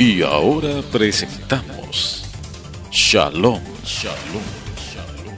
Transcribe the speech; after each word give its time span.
Y 0.00 0.22
ahora 0.22 0.80
presentamos 0.90 2.24
Shalom, 2.90 3.60
Shalom, 3.84 4.42
Shalom. 4.74 5.36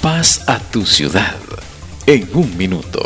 Paz 0.00 0.48
a 0.48 0.58
tu 0.58 0.86
ciudad 0.86 1.36
en 2.06 2.26
un 2.32 2.56
minuto. 2.56 3.04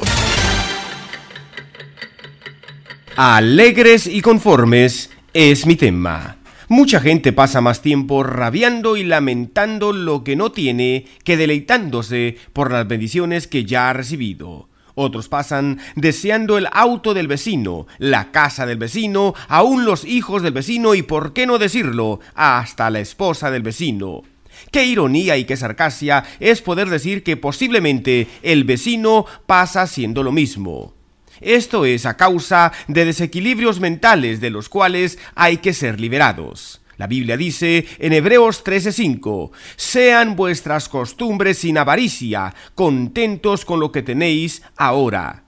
Alegres 3.16 4.06
y 4.06 4.20
conformes 4.20 5.10
es 5.32 5.66
mi 5.66 5.74
tema. 5.74 6.36
Mucha 6.68 7.00
gente 7.00 7.32
pasa 7.32 7.60
más 7.60 7.82
tiempo 7.82 8.22
rabiando 8.22 8.96
y 8.96 9.02
lamentando 9.02 9.92
lo 9.92 10.22
que 10.22 10.36
no 10.36 10.52
tiene 10.52 11.06
que 11.24 11.36
deleitándose 11.36 12.38
por 12.52 12.70
las 12.70 12.86
bendiciones 12.86 13.48
que 13.48 13.64
ya 13.64 13.90
ha 13.90 13.92
recibido. 13.92 14.68
Otros 14.94 15.28
pasan 15.28 15.80
deseando 15.96 16.56
el 16.56 16.68
auto 16.70 17.14
del 17.14 17.26
vecino, 17.26 17.86
la 17.98 18.30
casa 18.30 18.64
del 18.64 18.78
vecino, 18.78 19.34
aún 19.48 19.84
los 19.84 20.04
hijos 20.04 20.42
del 20.42 20.52
vecino 20.52 20.94
y, 20.94 21.02
por 21.02 21.32
qué 21.32 21.46
no 21.46 21.58
decirlo, 21.58 22.20
hasta 22.34 22.90
la 22.90 23.00
esposa 23.00 23.50
del 23.50 23.62
vecino. 23.62 24.22
Qué 24.70 24.84
ironía 24.84 25.36
y 25.36 25.44
qué 25.44 25.56
sarcastia 25.56 26.24
es 26.38 26.62
poder 26.62 26.88
decir 26.88 27.24
que 27.24 27.36
posiblemente 27.36 28.28
el 28.42 28.62
vecino 28.62 29.26
pasa 29.46 29.82
haciendo 29.82 30.22
lo 30.22 30.30
mismo. 30.30 30.94
Esto 31.40 31.84
es 31.84 32.06
a 32.06 32.16
causa 32.16 32.72
de 32.86 33.04
desequilibrios 33.04 33.80
mentales 33.80 34.40
de 34.40 34.50
los 34.50 34.68
cuales 34.68 35.18
hay 35.34 35.56
que 35.56 35.72
ser 35.72 36.00
liberados. 36.00 36.83
La 36.96 37.06
Biblia 37.06 37.36
dice 37.36 37.86
en 37.98 38.12
Hebreos 38.12 38.64
13:5, 38.64 39.50
sean 39.76 40.36
vuestras 40.36 40.88
costumbres 40.88 41.58
sin 41.58 41.78
avaricia, 41.78 42.54
contentos 42.74 43.64
con 43.64 43.80
lo 43.80 43.90
que 43.92 44.02
tenéis 44.02 44.62
ahora. 44.76 45.44